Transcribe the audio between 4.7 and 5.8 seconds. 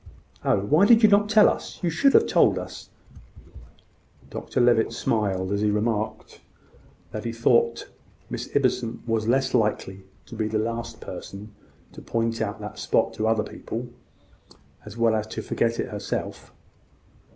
smiled as he